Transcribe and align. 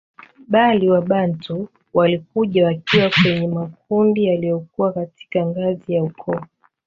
Bali 0.47 0.89
Wabantu 0.89 1.67
walikuja 1.93 2.65
wakiwa 2.65 3.09
kwenye 3.23 3.47
makundi 3.47 4.25
yaliyokuwa 4.25 4.93
katika 4.93 5.45
ngazi 5.45 5.93
ya 5.93 6.03
Ukoo 6.03 6.39